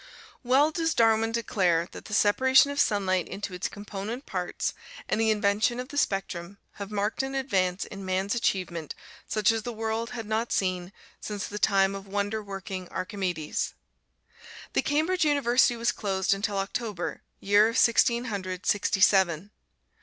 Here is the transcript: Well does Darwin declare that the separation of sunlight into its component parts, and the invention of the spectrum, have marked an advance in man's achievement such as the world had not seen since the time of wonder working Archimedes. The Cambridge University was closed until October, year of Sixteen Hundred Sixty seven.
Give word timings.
Well 0.43 0.71
does 0.71 0.95
Darwin 0.95 1.31
declare 1.31 1.87
that 1.91 2.05
the 2.05 2.13
separation 2.15 2.71
of 2.71 2.79
sunlight 2.79 3.27
into 3.27 3.53
its 3.53 3.67
component 3.69 4.25
parts, 4.25 4.73
and 5.07 5.21
the 5.21 5.29
invention 5.29 5.79
of 5.79 5.89
the 5.89 5.95
spectrum, 5.97 6.57
have 6.81 6.89
marked 6.89 7.21
an 7.21 7.35
advance 7.35 7.85
in 7.85 8.03
man's 8.03 8.33
achievement 8.33 8.95
such 9.27 9.51
as 9.51 9.61
the 9.61 9.71
world 9.71 10.09
had 10.09 10.25
not 10.25 10.51
seen 10.51 10.91
since 11.19 11.45
the 11.45 11.59
time 11.59 11.93
of 11.93 12.07
wonder 12.07 12.41
working 12.41 12.87
Archimedes. 12.89 13.75
The 14.73 14.81
Cambridge 14.81 15.23
University 15.23 15.75
was 15.77 15.91
closed 15.91 16.33
until 16.33 16.57
October, 16.57 17.21
year 17.39 17.69
of 17.69 17.77
Sixteen 17.77 18.25
Hundred 18.25 18.65
Sixty 18.65 19.01
seven. 19.01 19.51